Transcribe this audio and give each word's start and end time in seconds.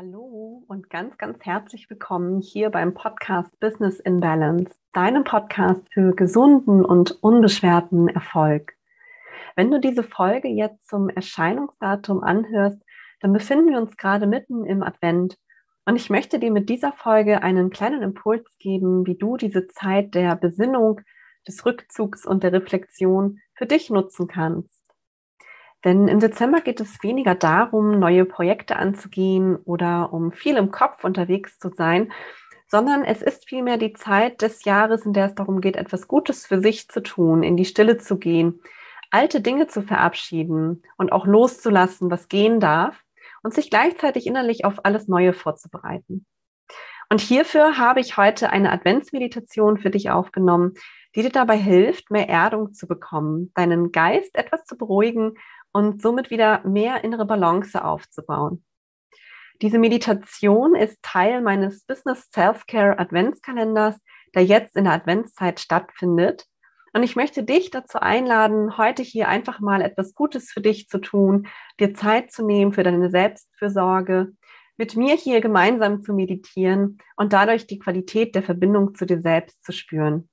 Hallo 0.00 0.62
und 0.68 0.90
ganz, 0.90 1.18
ganz 1.18 1.44
herzlich 1.44 1.90
willkommen 1.90 2.40
hier 2.40 2.70
beim 2.70 2.94
Podcast 2.94 3.58
Business 3.58 3.98
in 3.98 4.20
Balance, 4.20 4.72
deinem 4.92 5.24
Podcast 5.24 5.82
für 5.92 6.14
gesunden 6.14 6.84
und 6.84 7.20
unbeschwerten 7.20 8.06
Erfolg. 8.06 8.74
Wenn 9.56 9.72
du 9.72 9.80
diese 9.80 10.04
Folge 10.04 10.46
jetzt 10.46 10.86
zum 10.86 11.08
Erscheinungsdatum 11.08 12.22
anhörst, 12.22 12.80
dann 13.18 13.32
befinden 13.32 13.70
wir 13.70 13.78
uns 13.78 13.96
gerade 13.96 14.28
mitten 14.28 14.64
im 14.66 14.84
Advent 14.84 15.36
und 15.84 15.96
ich 15.96 16.10
möchte 16.10 16.38
dir 16.38 16.52
mit 16.52 16.68
dieser 16.68 16.92
Folge 16.92 17.42
einen 17.42 17.70
kleinen 17.70 18.02
Impuls 18.02 18.56
geben, 18.60 19.04
wie 19.04 19.18
du 19.18 19.36
diese 19.36 19.66
Zeit 19.66 20.14
der 20.14 20.36
Besinnung, 20.36 21.00
des 21.48 21.66
Rückzugs 21.66 22.24
und 22.24 22.44
der 22.44 22.52
Reflexion 22.52 23.40
für 23.56 23.66
dich 23.66 23.90
nutzen 23.90 24.28
kannst. 24.28 24.77
Denn 25.84 26.08
im 26.08 26.18
Dezember 26.18 26.60
geht 26.60 26.80
es 26.80 27.02
weniger 27.02 27.34
darum, 27.34 27.98
neue 27.98 28.24
Projekte 28.24 28.76
anzugehen 28.76 29.56
oder 29.56 30.12
um 30.12 30.32
viel 30.32 30.56
im 30.56 30.70
Kopf 30.72 31.04
unterwegs 31.04 31.58
zu 31.58 31.70
sein, 31.70 32.12
sondern 32.66 33.04
es 33.04 33.22
ist 33.22 33.48
vielmehr 33.48 33.78
die 33.78 33.92
Zeit 33.92 34.42
des 34.42 34.64
Jahres, 34.64 35.06
in 35.06 35.12
der 35.12 35.26
es 35.26 35.34
darum 35.34 35.60
geht, 35.60 35.76
etwas 35.76 36.08
Gutes 36.08 36.46
für 36.46 36.60
sich 36.60 36.88
zu 36.88 37.02
tun, 37.02 37.42
in 37.42 37.56
die 37.56 37.64
Stille 37.64 37.96
zu 37.96 38.18
gehen, 38.18 38.60
alte 39.10 39.40
Dinge 39.40 39.68
zu 39.68 39.82
verabschieden 39.82 40.82
und 40.96 41.12
auch 41.12 41.26
loszulassen, 41.26 42.10
was 42.10 42.28
gehen 42.28 42.60
darf 42.60 43.02
und 43.42 43.54
sich 43.54 43.70
gleichzeitig 43.70 44.26
innerlich 44.26 44.64
auf 44.64 44.84
alles 44.84 45.08
Neue 45.08 45.32
vorzubereiten. 45.32 46.26
Und 47.10 47.22
hierfür 47.22 47.78
habe 47.78 48.00
ich 48.00 48.18
heute 48.18 48.50
eine 48.50 48.70
Adventsmeditation 48.70 49.78
für 49.78 49.88
dich 49.88 50.10
aufgenommen, 50.10 50.74
die 51.14 51.22
dir 51.22 51.30
dabei 51.30 51.56
hilft, 51.56 52.10
mehr 52.10 52.28
Erdung 52.28 52.74
zu 52.74 52.86
bekommen, 52.86 53.50
deinen 53.54 53.92
Geist 53.92 54.36
etwas 54.36 54.64
zu 54.64 54.76
beruhigen 54.76 55.34
und 55.72 56.02
somit 56.02 56.30
wieder 56.30 56.66
mehr 56.66 57.04
innere 57.04 57.26
Balance 57.26 57.84
aufzubauen. 57.84 58.64
Diese 59.60 59.78
Meditation 59.78 60.76
ist 60.76 61.02
Teil 61.02 61.40
meines 61.42 61.84
Business 61.84 62.28
Self-Care 62.32 62.98
Adventskalenders, 62.98 63.96
der 64.34 64.44
jetzt 64.44 64.76
in 64.76 64.84
der 64.84 64.92
Adventszeit 64.92 65.58
stattfindet. 65.58 66.46
Und 66.92 67.02
ich 67.02 67.16
möchte 67.16 67.42
dich 67.42 67.70
dazu 67.70 67.98
einladen, 67.98 68.78
heute 68.78 69.02
hier 69.02 69.28
einfach 69.28 69.60
mal 69.60 69.82
etwas 69.82 70.14
Gutes 70.14 70.50
für 70.50 70.60
dich 70.60 70.88
zu 70.88 70.98
tun, 70.98 71.48
dir 71.80 71.92
Zeit 71.92 72.30
zu 72.30 72.46
nehmen 72.46 72.72
für 72.72 72.82
deine 72.82 73.10
Selbstfürsorge, 73.10 74.32
mit 74.76 74.96
mir 74.96 75.16
hier 75.16 75.40
gemeinsam 75.40 76.02
zu 76.02 76.14
meditieren 76.14 76.98
und 77.16 77.32
dadurch 77.32 77.66
die 77.66 77.80
Qualität 77.80 78.36
der 78.36 78.44
Verbindung 78.44 78.94
zu 78.94 79.06
dir 79.06 79.20
selbst 79.20 79.64
zu 79.64 79.72
spüren. 79.72 80.28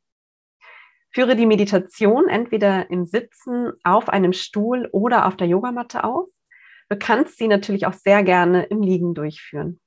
Führe 1.15 1.37
die 1.37 1.45
Meditation 1.45 2.27
entweder 2.27 2.89
im 2.89 3.05
Sitzen, 3.05 3.71
auf 3.85 4.09
einem 4.09 4.33
Stuhl 4.33 4.89
oder 4.91 5.27
auf 5.27 5.37
der 5.37 5.47
Yogamatte 5.47 6.03
aus. 6.03 6.29
Du 6.89 6.97
kannst 6.99 7.37
sie 7.37 7.47
natürlich 7.47 7.87
auch 7.87 7.93
sehr 7.93 8.21
gerne 8.21 8.63
im 8.63 8.81
Liegen 8.81 9.13
durchführen. 9.13 9.79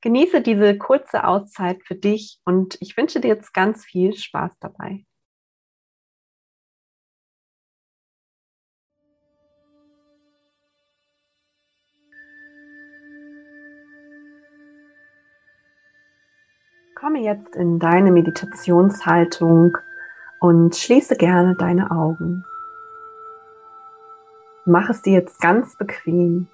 Genieße 0.00 0.40
diese 0.40 0.78
kurze 0.78 1.24
Auszeit 1.24 1.82
für 1.84 1.94
dich 1.94 2.40
und 2.46 2.78
ich 2.80 2.96
wünsche 2.96 3.20
dir 3.20 3.28
jetzt 3.28 3.52
ganz 3.52 3.84
viel 3.84 4.16
Spaß 4.16 4.58
dabei. 4.60 5.04
Komme 16.94 17.20
jetzt 17.20 17.54
in 17.56 17.78
deine 17.78 18.10
Meditationshaltung 18.10 19.76
und 20.44 20.76
schließe 20.76 21.16
gerne 21.16 21.54
deine 21.54 21.90
Augen. 21.90 22.44
Mach 24.66 24.90
es 24.90 25.00
dir 25.00 25.14
jetzt 25.14 25.40
ganz 25.40 25.74
bequem. 25.76 26.48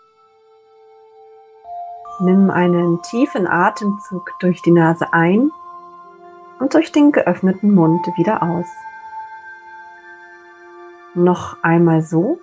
Nimm 2.20 2.50
einen 2.50 3.02
tiefen 3.02 3.48
Atemzug 3.48 4.30
durch 4.38 4.62
die 4.62 4.70
Nase 4.70 5.12
ein 5.12 5.50
und 6.60 6.74
durch 6.74 6.92
den 6.92 7.10
geöffneten 7.10 7.74
Mund 7.74 8.06
wieder 8.16 8.44
aus. 8.44 8.68
Noch 11.14 11.60
einmal 11.64 12.02
so. 12.02 12.38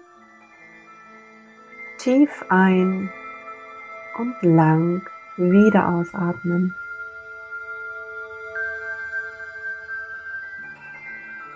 Tief 1.97 2.43
ein 2.49 3.09
und 4.17 4.35
lang 4.41 5.01
wieder 5.37 5.87
ausatmen. 5.87 6.75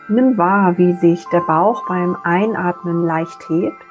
Nimm 0.08 0.38
wahr, 0.38 0.78
wie 0.78 0.94
sich 0.94 1.26
der 1.30 1.42
Bauch 1.42 1.88
beim 1.88 2.18
Einatmen 2.24 3.06
leicht 3.06 3.48
hebt 3.50 3.82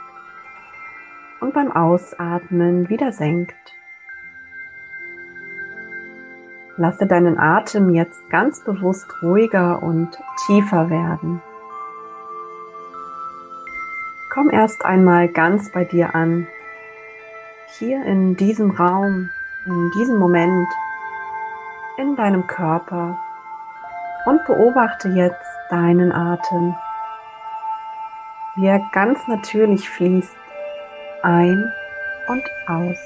und 1.40 1.54
beim 1.54 1.72
Ausatmen 1.72 2.88
wieder 2.88 3.12
senkt. 3.12 3.54
Lasse 6.76 7.06
deinen 7.06 7.38
Atem 7.38 7.94
jetzt 7.94 8.28
ganz 8.30 8.64
bewusst 8.64 9.06
ruhiger 9.22 9.82
und 9.82 10.18
tiefer 10.46 10.90
werden. 10.90 11.42
Komm 14.32 14.50
erst 14.50 14.84
einmal 14.84 15.28
ganz 15.28 15.70
bei 15.72 15.84
dir 15.84 16.14
an, 16.14 16.46
hier 17.78 18.04
in 18.04 18.36
diesem 18.36 18.70
Raum, 18.70 19.28
in 19.66 19.90
diesem 19.92 20.18
Moment, 20.18 20.68
in 21.98 22.16
deinem 22.16 22.46
Körper 22.46 23.18
und 24.26 24.44
beobachte 24.44 25.08
jetzt 25.08 25.46
deinen 25.70 26.12
Atem, 26.12 26.74
wie 28.56 28.66
er 28.66 28.80
ganz 28.92 29.26
natürlich 29.28 29.88
fließt, 29.88 30.36
ein 31.22 31.72
und 32.28 32.44
aus. 32.66 32.98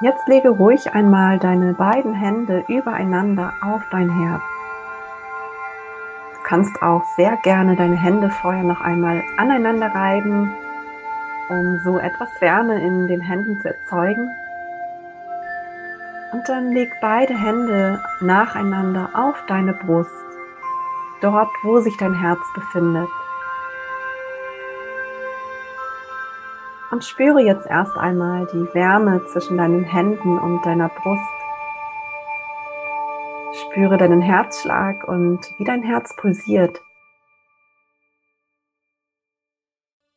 Jetzt 0.00 0.28
lege 0.28 0.50
ruhig 0.50 0.92
einmal 0.92 1.38
deine 1.38 1.72
beiden 1.72 2.14
Hände 2.14 2.64
übereinander 2.68 3.54
auf 3.62 3.82
dein 3.90 4.10
Herz. 4.10 4.42
Du 6.34 6.40
kannst 6.42 6.82
auch 6.82 7.02
sehr 7.16 7.38
gerne 7.38 7.74
deine 7.74 7.96
Hände 7.96 8.28
vorher 8.28 8.64
noch 8.64 8.82
einmal 8.82 9.22
aneinander 9.38 9.86
reiben, 9.86 10.52
um 11.48 11.78
so 11.84 11.98
etwas 11.98 12.28
Wärme 12.40 12.80
in 12.82 13.06
den 13.06 13.20
Händen 13.20 13.58
zu 13.60 13.68
erzeugen. 13.68 14.30
Und 16.32 16.48
dann 16.48 16.72
leg 16.72 16.90
beide 17.00 17.34
Hände 17.34 18.02
nacheinander 18.20 19.10
auf 19.14 19.36
deine 19.46 19.72
Brust, 19.72 20.10
dort 21.20 21.50
wo 21.62 21.78
sich 21.80 21.96
dein 21.96 22.14
Herz 22.14 22.40
befindet. 22.54 23.08
Und 26.90 27.04
spüre 27.04 27.40
jetzt 27.40 27.66
erst 27.66 27.96
einmal 27.96 28.46
die 28.52 28.72
Wärme 28.74 29.24
zwischen 29.26 29.58
deinen 29.58 29.84
Händen 29.84 30.38
und 30.38 30.64
deiner 30.64 30.88
Brust. 30.88 31.22
Spüre 33.66 33.96
deinen 33.96 34.22
Herzschlag 34.22 35.06
und 35.06 35.54
wie 35.58 35.64
dein 35.64 35.82
Herz 35.82 36.14
pulsiert. 36.16 36.80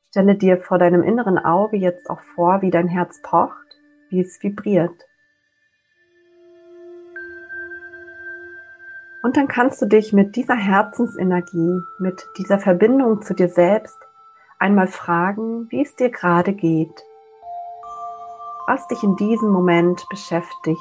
Stelle 0.09 0.35
dir 0.35 0.57
vor 0.57 0.77
deinem 0.77 1.03
inneren 1.03 1.37
Auge 1.37 1.77
jetzt 1.77 2.09
auch 2.09 2.21
vor, 2.35 2.61
wie 2.61 2.71
dein 2.71 2.87
Herz 2.87 3.21
pocht, 3.21 3.67
wie 4.09 4.21
es 4.21 4.41
vibriert. 4.41 5.07
Und 9.21 9.35
dann 9.35 9.49
kannst 9.49 9.81
du 9.81 9.85
dich 9.85 10.13
mit 10.13 10.37
dieser 10.37 10.55
Herzensenergie, 10.55 11.81
mit 11.99 12.25
dieser 12.37 12.59
Verbindung 12.59 13.21
zu 13.21 13.33
dir 13.33 13.49
selbst 13.49 13.97
einmal 14.59 14.87
fragen, 14.87 15.69
wie 15.69 15.81
es 15.81 15.95
dir 15.95 16.09
gerade 16.09 16.53
geht, 16.53 17.03
was 18.67 18.87
dich 18.87 19.03
in 19.03 19.17
diesem 19.17 19.49
Moment 19.49 20.07
beschäftigt, 20.09 20.79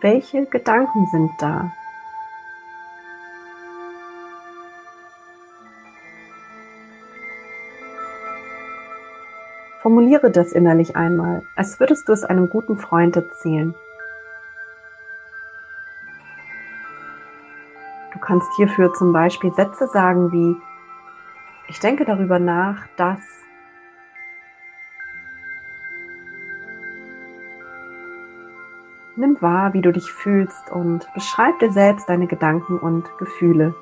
welche 0.00 0.46
Gedanken 0.46 1.06
sind 1.12 1.30
da. 1.38 1.70
Formuliere 9.82 10.30
das 10.30 10.52
innerlich 10.52 10.96
einmal, 10.96 11.42
als 11.56 11.80
würdest 11.80 12.08
du 12.08 12.12
es 12.12 12.24
einem 12.24 12.48
guten 12.50 12.76
Freund 12.76 13.16
erzählen. 13.16 13.74
kannst 18.30 18.54
hierfür 18.54 18.94
zum 18.94 19.12
Beispiel 19.12 19.52
Sätze 19.52 19.88
sagen 19.88 20.30
wie, 20.30 20.56
ich 21.68 21.80
denke 21.80 22.04
darüber 22.04 22.38
nach, 22.38 22.86
dass 22.96 23.20
Nimm 29.16 29.36
wahr, 29.42 29.74
wie 29.74 29.82
du 29.82 29.92
dich 29.92 30.12
fühlst 30.12 30.70
und 30.70 31.12
beschreib 31.12 31.58
dir 31.58 31.72
selbst 31.72 32.08
deine 32.08 32.28
Gedanken 32.28 32.78
und 32.78 33.04
Gefühle. 33.18 33.74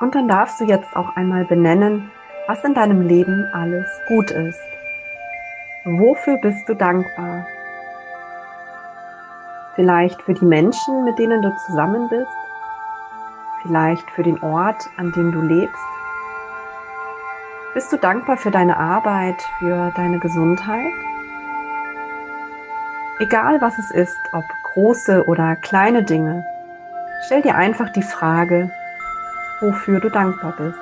Und 0.00 0.14
dann 0.14 0.28
darfst 0.28 0.60
du 0.60 0.64
jetzt 0.64 0.94
auch 0.94 1.16
einmal 1.16 1.44
benennen, 1.44 2.10
was 2.46 2.62
in 2.64 2.74
deinem 2.74 3.02
Leben 3.02 3.44
alles 3.52 3.86
gut 4.06 4.30
ist. 4.30 4.60
Wofür 5.84 6.36
bist 6.38 6.68
du 6.68 6.74
dankbar? 6.74 7.46
Vielleicht 9.74 10.22
für 10.22 10.34
die 10.34 10.44
Menschen, 10.44 11.04
mit 11.04 11.18
denen 11.18 11.42
du 11.42 11.54
zusammen 11.66 12.08
bist? 12.08 12.30
Vielleicht 13.62 14.08
für 14.12 14.22
den 14.22 14.42
Ort, 14.42 14.88
an 14.96 15.12
dem 15.12 15.32
du 15.32 15.40
lebst? 15.40 15.74
Bist 17.74 17.92
du 17.92 17.96
dankbar 17.96 18.36
für 18.36 18.50
deine 18.50 18.76
Arbeit, 18.76 19.42
für 19.58 19.92
deine 19.94 20.18
Gesundheit? 20.18 20.92
Egal 23.20 23.60
was 23.60 23.78
es 23.78 23.90
ist, 23.90 24.18
ob 24.32 24.44
große 24.74 25.26
oder 25.26 25.56
kleine 25.56 26.04
Dinge, 26.04 26.44
stell 27.26 27.42
dir 27.42 27.56
einfach 27.56 27.90
die 27.90 28.02
Frage, 28.02 28.70
wofür 29.60 30.00
du 30.00 30.10
dankbar 30.10 30.54
bist. 30.56 30.78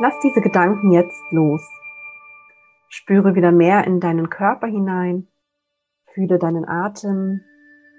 Lass 0.00 0.18
diese 0.20 0.40
Gedanken 0.40 0.92
jetzt 0.92 1.22
los. 1.30 1.66
Spüre 2.88 3.34
wieder 3.34 3.52
mehr 3.52 3.86
in 3.86 4.00
deinen 4.00 4.28
Körper 4.28 4.66
hinein. 4.66 5.28
Fühle 6.12 6.38
deinen 6.38 6.68
Atem, 6.68 7.40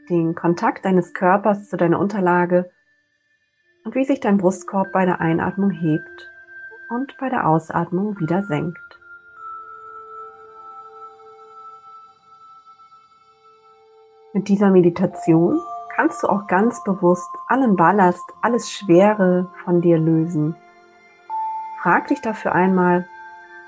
den 0.10 0.36
Kontakt 0.36 0.86
deines 0.86 1.14
Körpers 1.14 1.68
zu 1.68 1.78
deiner 1.78 2.00
Unterlage 2.00 2.70
und 3.86 3.96
wie 3.96 4.04
sich 4.04 4.20
dein 4.20 4.38
Brustkorb 4.38 4.92
bei 4.92 5.06
der 5.06 5.22
Einatmung 5.22 5.70
hebt 5.70 6.30
und 6.90 7.16
bei 7.18 7.30
der 7.30 7.48
Ausatmung 7.48 8.20
wieder 8.20 8.44
senkt. 8.44 9.00
Mit 14.34 14.50
dieser 14.50 14.70
Meditation 14.70 15.62
kannst 15.96 16.22
du 16.24 16.28
auch 16.28 16.48
ganz 16.48 16.84
bewusst 16.84 17.30
allen 17.48 17.78
Ballast, 17.78 18.26
alles 18.42 18.70
Schwere 18.70 19.50
von 19.64 19.80
dir 19.80 19.98
lösen 19.98 20.58
frag 21.86 22.08
dich 22.08 22.20
dafür 22.20 22.54
einmal, 22.54 23.08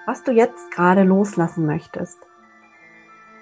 was 0.07 0.23
du 0.23 0.31
jetzt 0.31 0.71
gerade 0.71 1.03
loslassen 1.03 1.67
möchtest, 1.67 2.17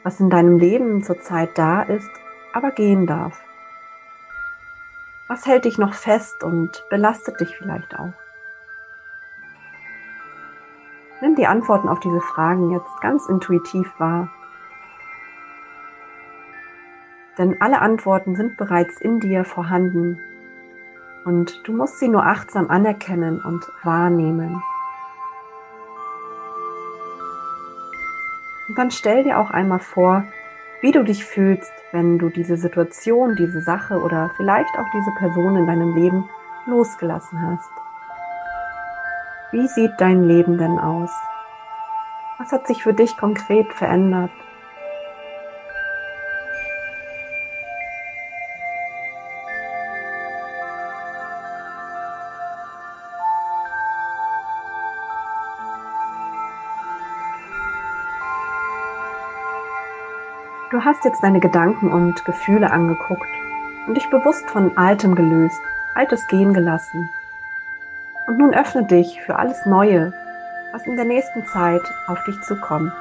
was 0.04 0.20
in 0.20 0.30
deinem 0.30 0.58
Leben 0.58 1.02
zurzeit 1.02 1.58
da 1.58 1.82
ist, 1.82 2.12
aber 2.52 2.72
gehen 2.72 3.08
darf. 3.08 3.42
Was 5.28 5.46
hält 5.48 5.66
dich 5.66 5.78
noch 5.78 5.94
fest 5.94 6.44
und 6.44 6.84
belastet 6.90 7.40
dich 7.40 7.58
vielleicht 7.58 7.98
auch? 7.98 8.14
Nimm 11.22 11.36
die 11.36 11.48
Antworten 11.48 11.90
auf 11.90 12.00
diese 12.00 12.22
Fragen 12.22 12.72
jetzt 12.72 13.02
ganz 13.02 13.28
intuitiv 13.28 13.92
wahr. 13.98 14.30
Denn 17.38 17.60
alle 17.60 17.82
Antworten 17.82 18.36
sind 18.36 18.58
bereits 18.58 19.02
in 19.02 19.20
dir 19.20 19.46
vorhanden 19.46 20.20
und 21.26 21.68
du 21.68 21.74
musst 21.74 22.00
sie 22.00 22.08
nur 22.08 22.26
achtsam 22.26 22.70
anerkennen 22.70 23.42
und 23.42 23.66
wahrnehmen. 23.84 24.62
Und 28.68 28.78
dann 28.78 28.92
stell 28.92 29.24
dir 29.24 29.40
auch 29.40 29.50
einmal 29.50 29.80
vor, 29.80 30.24
wie 30.86 30.92
du 30.92 31.04
dich 31.04 31.26
fühlst, 31.26 31.74
wenn 31.94 32.20
du 32.20 32.30
diese 32.30 32.58
Situation, 32.58 33.36
diese 33.36 33.60
Sache 33.60 34.00
oder 34.00 34.30
vielleicht 34.38 34.70
auch 34.78 34.86
diese 34.94 35.10
Person 35.18 35.56
in 35.56 35.66
deinem 35.66 35.96
Leben 35.96 36.30
losgelassen 36.68 37.42
hast. 37.42 37.72
Wie 39.52 39.68
sieht 39.68 39.94
dein 39.98 40.28
Leben 40.28 40.60
denn 40.60 40.78
aus? 40.78 41.10
Was 42.38 42.52
hat 42.52 42.68
sich 42.68 42.84
für 42.84 42.94
dich 42.94 43.18
konkret 43.18 43.74
verändert? 43.74 44.30
Du 60.76 60.84
hast 60.84 61.06
jetzt 61.06 61.24
deine 61.24 61.40
Gedanken 61.40 61.90
und 61.90 62.26
Gefühle 62.26 62.70
angeguckt 62.70 63.30
und 63.88 63.96
dich 63.96 64.10
bewusst 64.10 64.50
von 64.50 64.76
Altem 64.76 65.16
gelöst, 65.16 65.62
Altes 65.94 66.28
gehen 66.28 66.54
gelassen. 66.54 67.10
Und 68.28 68.40
nun 68.40 68.54
öffne 68.54 68.84
dich 68.84 69.22
für 69.22 69.40
alles 69.40 69.66
Neue, 69.66 70.12
was 70.74 70.86
in 70.86 70.98
der 70.98 71.06
nächsten 71.06 71.46
Zeit 71.46 71.82
auf 72.08 72.22
dich 72.26 72.42
zukommt. 72.42 72.92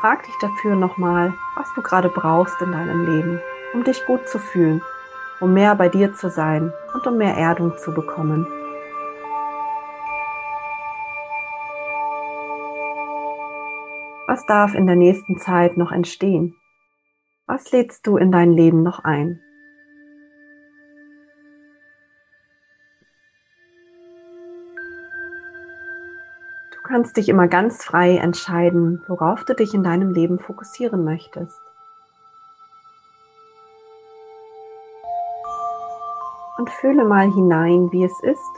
Frag 0.00 0.22
dich 0.22 0.36
dafür 0.40 0.76
nochmal, 0.76 1.34
was 1.56 1.66
du 1.74 1.82
gerade 1.82 2.10
brauchst 2.10 2.62
in 2.62 2.70
deinem 2.70 3.04
Leben, 3.04 3.40
um 3.74 3.82
dich 3.82 4.06
gut 4.06 4.28
zu 4.28 4.38
fühlen, 4.38 4.80
um 5.40 5.52
mehr 5.52 5.74
bei 5.74 5.88
dir 5.88 6.14
zu 6.14 6.30
sein 6.30 6.72
und 6.94 7.04
um 7.08 7.18
mehr 7.18 7.36
Erdung 7.36 7.76
zu 7.76 7.92
bekommen. 7.92 8.46
Was 14.36 14.44
darf 14.44 14.74
in 14.74 14.86
der 14.86 14.96
nächsten 14.96 15.38
Zeit 15.38 15.78
noch 15.78 15.92
entstehen? 15.92 16.54
Was 17.46 17.72
lädst 17.72 18.06
du 18.06 18.18
in 18.18 18.30
dein 18.30 18.52
Leben 18.52 18.82
noch 18.82 19.02
ein? 19.02 19.40
Du 26.70 26.82
kannst 26.82 27.16
dich 27.16 27.30
immer 27.30 27.48
ganz 27.48 27.82
frei 27.82 28.18
entscheiden, 28.18 29.02
worauf 29.08 29.42
du 29.44 29.54
dich 29.54 29.72
in 29.72 29.82
deinem 29.82 30.10
Leben 30.10 30.38
fokussieren 30.38 31.02
möchtest. 31.02 31.58
Und 36.58 36.68
fühle 36.68 37.06
mal 37.06 37.32
hinein, 37.32 37.90
wie 37.90 38.04
es 38.04 38.20
ist, 38.22 38.52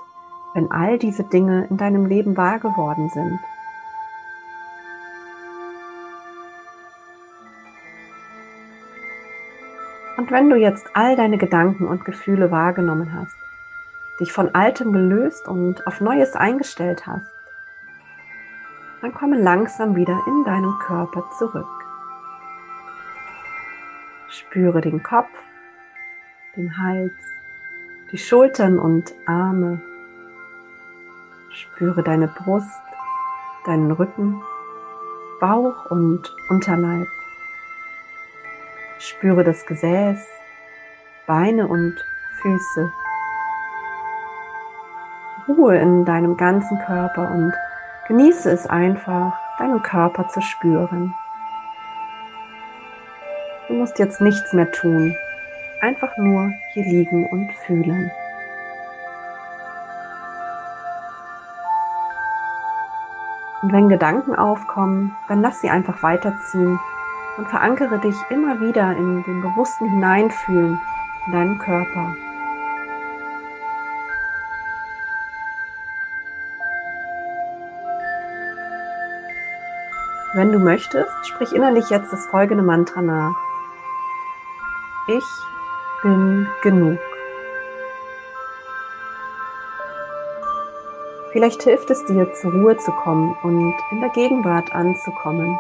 wenn 0.55 0.73
all 0.73 0.99
diese 0.99 1.23
Dinge 1.23 1.69
in 1.71 1.77
deinem 1.77 2.05
Leben 2.05 2.37
wahr 2.37 2.59
geworden 2.59 3.09
sind. 3.11 3.39
Und 10.19 10.33
wenn 10.33 10.51
du 10.51 10.57
jetzt 10.57 10.91
all 10.95 11.15
deine 11.15 11.39
Gedanken 11.39 11.87
und 11.87 12.05
Gefühle 12.05 12.51
wahrgenommen 12.51 13.15
hast, 13.15 13.37
dich 14.19 14.33
von 14.33 14.53
Altem 14.53 14.93
gelöst 14.93 15.47
und 15.47 15.87
auf 15.87 16.01
Neues 16.01 16.35
eingestellt 16.35 17.07
hast, 17.07 17.39
dann 19.01 19.15
komme 19.15 19.41
langsam 19.41 19.95
wieder 19.95 20.21
in 20.27 20.43
deinen 20.43 20.77
Körper 20.81 21.23
zurück. 21.39 21.69
Spüre 24.29 24.81
den 24.81 25.05
Kopf, 25.05 25.31
den 26.57 26.77
Hals, 26.77 27.13
die 28.11 28.19
Schultern 28.19 28.81
und 28.81 29.15
Arme. 29.25 29.81
Spüre 31.51 32.03
deine 32.03 32.27
Brust, 32.27 32.83
deinen 33.67 33.93
Rücken, 33.93 34.43
Bauch 35.39 35.89
und 35.93 36.35
Unterleib. 36.49 37.07
Spüre 39.09 39.43
das 39.43 39.65
Gesäß, 39.65 40.19
Beine 41.27 41.67
und 41.67 41.97
Füße. 42.43 42.93
Ruhe 45.49 45.79
in 45.79 46.05
deinem 46.05 46.37
ganzen 46.37 46.79
Körper 46.81 47.31
und 47.31 47.55
genieße 48.07 48.51
es 48.51 48.67
einfach, 48.67 49.33
deinen 49.59 49.83
Körper 49.83 50.29
zu 50.29 50.43
spüren. 50.43 51.15
Du 53.69 53.75
musst 53.75 53.99
jetzt 53.99 54.21
nichts 54.21 54.53
mehr 54.53 54.71
tun, 54.73 55.17
einfach 55.81 56.15
nur 56.19 56.53
hier 56.75 56.85
liegen 56.85 57.27
und 57.31 57.51
fühlen. 57.67 58.11
Und 63.63 63.73
wenn 63.73 63.89
Gedanken 63.89 64.35
aufkommen, 64.35 65.17
dann 65.29 65.41
lass 65.41 65.63
sie 65.63 65.71
einfach 65.71 66.03
weiterziehen 66.03 66.79
und 67.39 67.49
verankere 67.49 67.99
dich 68.01 68.17
immer 68.31 68.61
wieder 68.61 68.95
in 68.97 69.23
den 69.23 69.41
bewussten 69.41 69.89
Hineinfühlen 69.89 70.79
in 71.27 71.33
deinen 71.33 71.59
Körper. 71.59 72.15
Wenn 80.35 80.53
du 80.53 80.59
möchtest, 80.59 81.11
sprich 81.27 81.53
innerlich 81.53 81.89
jetzt 81.91 82.13
das 82.13 82.27
folgende 82.27 82.63
Mantra 82.63 83.01
nach. 83.01 83.35
Ich 85.07 85.25
bin 86.03 86.47
genug. 86.63 86.99
Vielleicht 91.33 91.63
hilft 91.63 91.91
es 91.91 92.05
dir, 92.05 92.33
zur 92.35 92.53
Ruhe 92.53 92.77
zu 92.77 92.91
kommen 92.93 93.37
und 93.43 93.75
in 93.91 94.01
der 94.01 94.11
Gegenwart 94.11 94.75
anzukommen. 94.75 95.59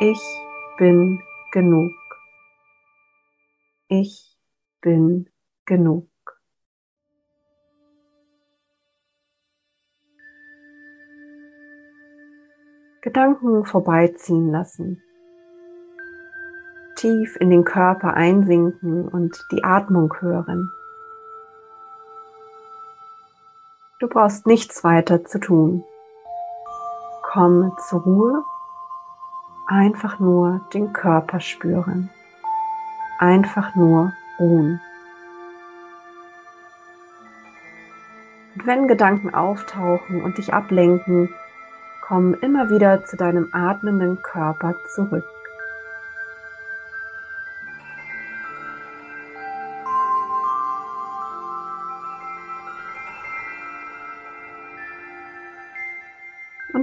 Ich 0.00 0.22
bin 0.76 1.20
genug. 1.50 1.92
Ich 3.88 4.38
bin 4.80 5.28
genug. 5.64 6.08
Gedanken 13.00 13.64
vorbeiziehen 13.64 14.52
lassen. 14.52 15.02
Tief 16.94 17.36
in 17.40 17.50
den 17.50 17.64
Körper 17.64 18.14
einsinken 18.14 19.08
und 19.08 19.44
die 19.50 19.64
Atmung 19.64 20.14
hören. 20.20 20.70
Du 23.98 24.06
brauchst 24.06 24.46
nichts 24.46 24.84
weiter 24.84 25.24
zu 25.24 25.40
tun. 25.40 25.82
Komm 27.22 27.76
zur 27.88 28.02
Ruhe, 28.02 28.44
einfach 29.68 30.18
nur 30.18 30.62
den 30.72 30.92
Körper 30.92 31.40
spüren, 31.40 32.10
einfach 33.18 33.74
nur 33.76 34.12
ruhen. 34.40 34.80
Und 38.54 38.66
wenn 38.66 38.88
Gedanken 38.88 39.34
auftauchen 39.34 40.22
und 40.22 40.38
dich 40.38 40.52
ablenken, 40.52 41.28
komm 42.00 42.34
immer 42.34 42.70
wieder 42.70 43.04
zu 43.04 43.16
deinem 43.16 43.50
atmenden 43.52 44.20
Körper 44.22 44.74
zurück. 44.86 45.28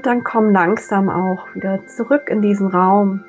Dann 0.05 0.23
komm 0.23 0.51
langsam 0.51 1.09
auch 1.09 1.55
wieder 1.55 1.87
zurück 1.87 2.29
in 2.29 2.43
diesen 2.43 2.67
Raum. 2.67 3.23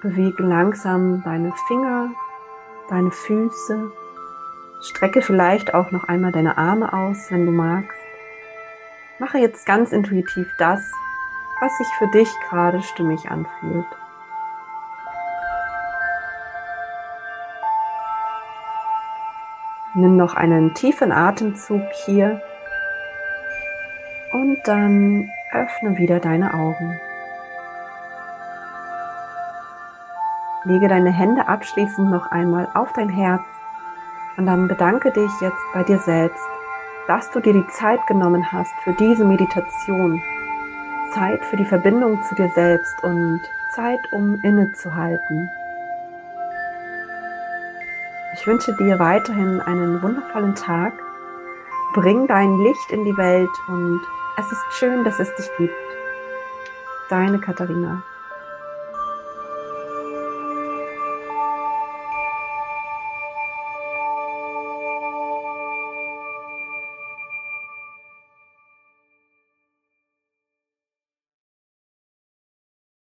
Bewege 0.00 0.42
langsam 0.42 1.22
deine 1.22 1.52
Finger, 1.68 2.08
deine 2.88 3.10
Füße. 3.10 3.92
Strecke 4.80 5.20
vielleicht 5.20 5.74
auch 5.74 5.90
noch 5.90 6.04
einmal 6.04 6.32
deine 6.32 6.56
Arme 6.56 6.90
aus, 6.94 7.30
wenn 7.30 7.44
du 7.44 7.52
magst. 7.52 8.00
Mache 9.18 9.36
jetzt 9.36 9.66
ganz 9.66 9.92
intuitiv 9.92 10.46
das, 10.56 10.80
was 11.60 11.76
sich 11.76 11.88
für 11.98 12.08
dich 12.08 12.30
gerade 12.48 12.80
stimmig 12.80 13.30
anfühlt. 13.30 13.84
Nimm 19.92 20.16
noch 20.16 20.32
einen 20.32 20.72
tiefen 20.72 21.12
Atemzug 21.12 21.82
hier 22.06 22.40
und 24.32 24.56
dann 24.64 25.28
öffne 25.52 25.96
wieder 25.98 26.20
deine 26.20 26.54
Augen. 26.54 27.00
Lege 30.64 30.88
deine 30.88 31.10
Hände 31.10 31.48
abschließend 31.48 32.10
noch 32.10 32.30
einmal 32.30 32.68
auf 32.74 32.92
dein 32.92 33.08
Herz 33.08 33.42
und 34.36 34.46
dann 34.46 34.68
bedanke 34.68 35.10
dich 35.10 35.30
jetzt 35.40 35.62
bei 35.72 35.82
dir 35.82 35.98
selbst, 35.98 36.44
dass 37.06 37.30
du 37.30 37.40
dir 37.40 37.52
die 37.52 37.66
Zeit 37.68 38.06
genommen 38.06 38.52
hast 38.52 38.72
für 38.84 38.92
diese 38.92 39.24
Meditation. 39.24 40.22
Zeit 41.12 41.44
für 41.46 41.56
die 41.56 41.64
Verbindung 41.64 42.22
zu 42.22 42.34
dir 42.34 42.50
selbst 42.54 43.02
und 43.02 43.40
Zeit, 43.74 44.00
um 44.12 44.40
innezuhalten. 44.42 45.50
Ich 48.34 48.46
wünsche 48.46 48.76
dir 48.76 48.98
weiterhin 48.98 49.60
einen 49.60 50.00
wundervollen 50.02 50.54
Tag. 50.54 50.92
Bring 51.94 52.28
dein 52.28 52.58
Licht 52.58 52.92
in 52.92 53.04
die 53.04 53.16
Welt 53.16 53.50
und 53.66 54.00
es 54.36 54.52
ist 54.52 54.64
schön, 54.78 55.04
dass 55.04 55.18
es 55.18 55.34
dich 55.34 55.50
gibt. 55.58 55.74
Deine 57.08 57.38
Katharina. 57.40 58.02